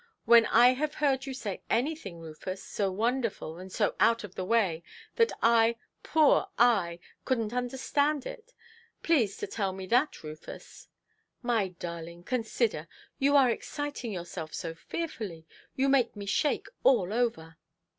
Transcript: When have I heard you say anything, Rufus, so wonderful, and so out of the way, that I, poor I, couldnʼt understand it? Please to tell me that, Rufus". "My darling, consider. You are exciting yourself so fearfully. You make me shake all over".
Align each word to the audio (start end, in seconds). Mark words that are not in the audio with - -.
When 0.25 0.45
have 0.45 0.93
I 0.95 0.97
heard 0.97 1.27
you 1.27 1.33
say 1.35 1.61
anything, 1.69 2.17
Rufus, 2.17 2.63
so 2.63 2.91
wonderful, 2.91 3.59
and 3.59 3.71
so 3.71 3.95
out 3.99 4.23
of 4.23 4.33
the 4.33 4.43
way, 4.43 4.81
that 5.17 5.31
I, 5.43 5.75
poor 6.01 6.47
I, 6.57 6.97
couldnʼt 7.23 7.53
understand 7.53 8.25
it? 8.25 8.51
Please 9.03 9.37
to 9.37 9.45
tell 9.45 9.73
me 9.73 9.85
that, 9.85 10.23
Rufus". 10.23 10.87
"My 11.43 11.67
darling, 11.67 12.23
consider. 12.23 12.87
You 13.19 13.35
are 13.35 13.51
exciting 13.51 14.11
yourself 14.11 14.55
so 14.55 14.73
fearfully. 14.73 15.45
You 15.75 15.87
make 15.87 16.15
me 16.15 16.25
shake 16.25 16.65
all 16.83 17.13
over". 17.13 17.57